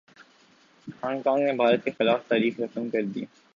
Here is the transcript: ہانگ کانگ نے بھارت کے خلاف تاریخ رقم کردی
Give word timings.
ہانگ 0.95 1.21
کانگ 1.21 1.43
نے 1.43 1.53
بھارت 1.53 1.83
کے 1.83 1.91
خلاف 1.91 2.27
تاریخ 2.27 2.59
رقم 2.59 2.89
کردی 2.89 3.25